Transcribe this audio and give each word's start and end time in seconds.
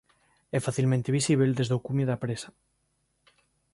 É 0.57 0.59
facilmente 0.67 1.15
visíbel 1.19 1.51
desde 1.55 1.73
o 1.77 1.83
cumio 1.85 2.09
da 2.09 2.21
presa. 2.23 2.49